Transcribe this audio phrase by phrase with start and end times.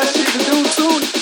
[0.00, 1.17] that shit to do soon.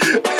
[0.00, 0.22] Yeah.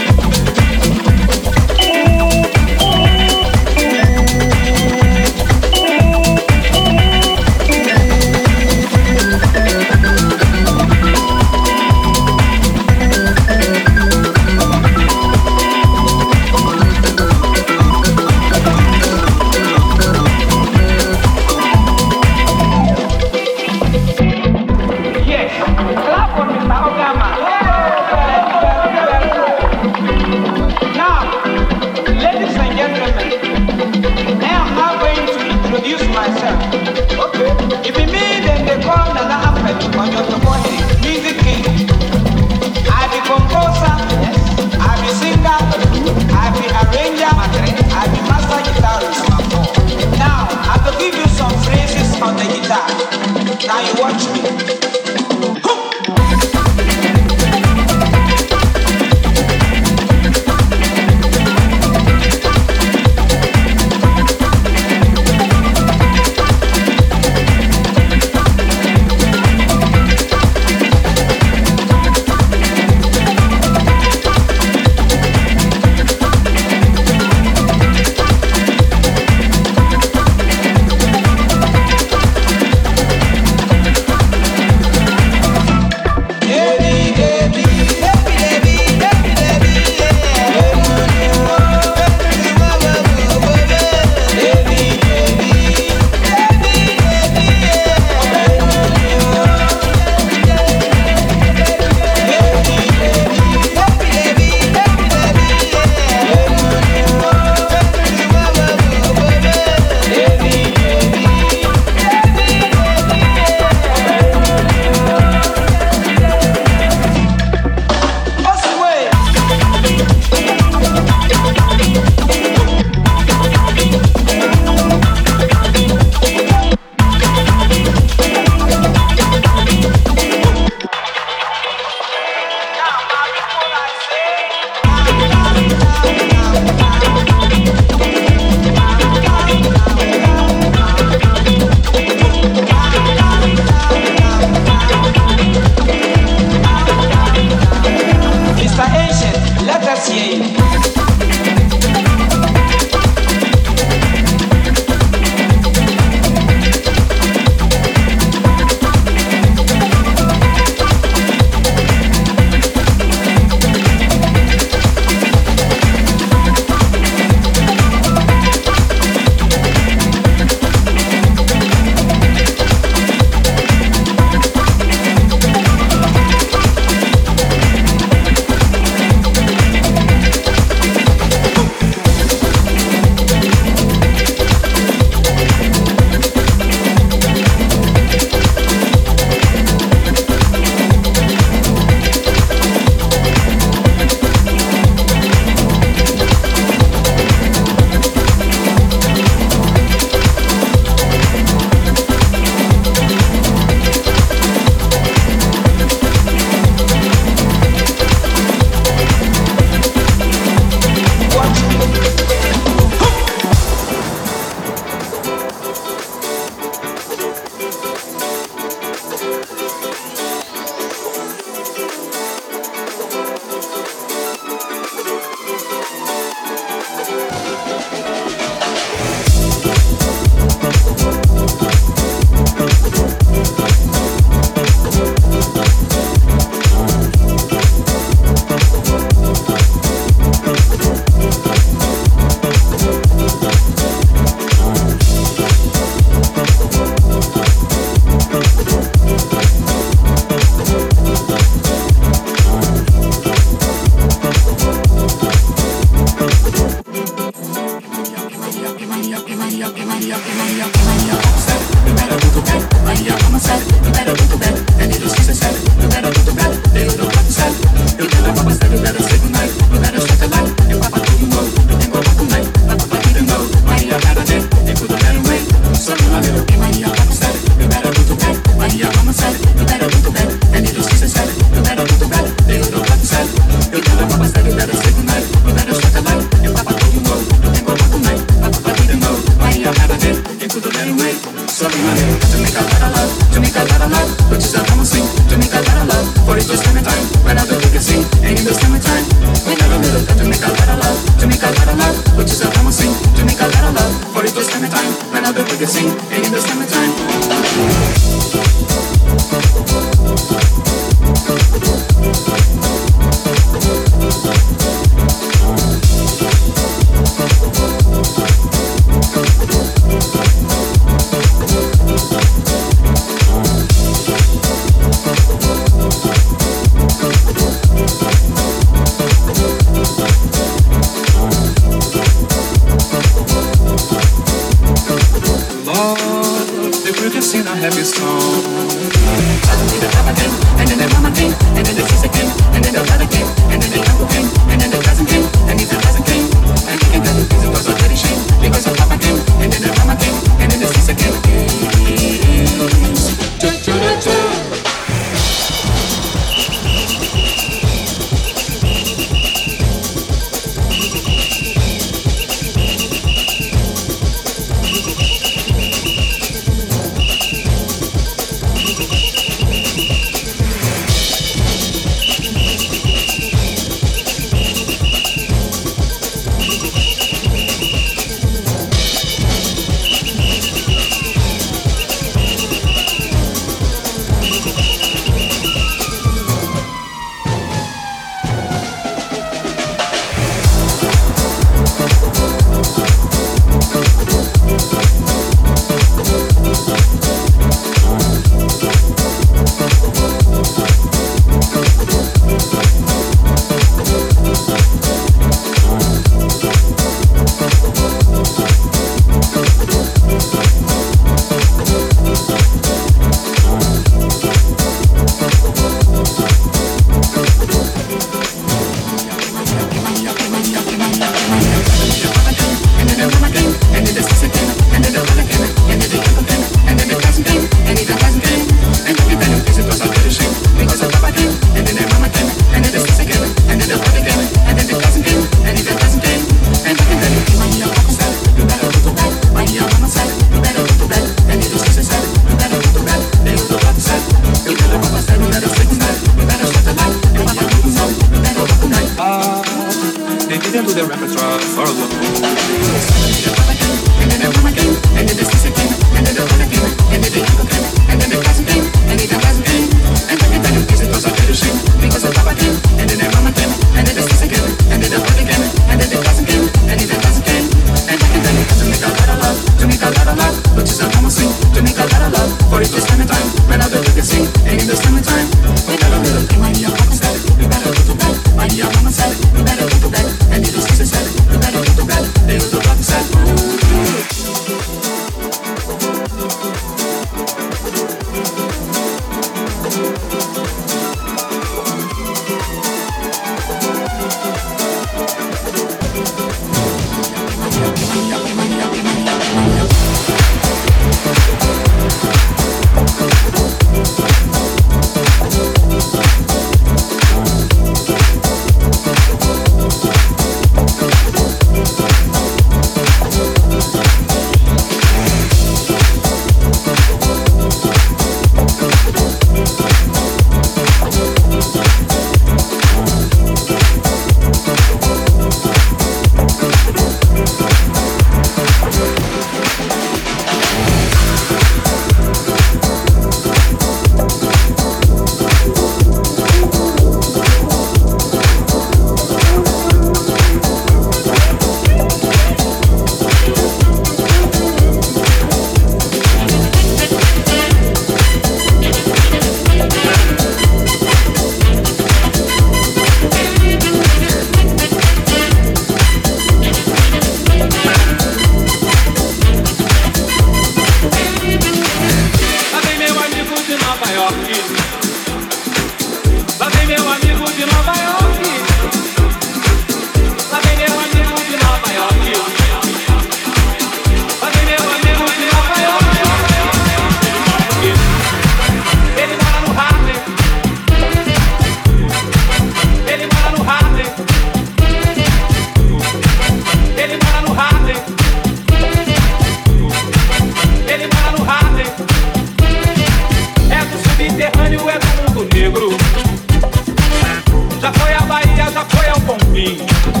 [599.41, 600.00] fim.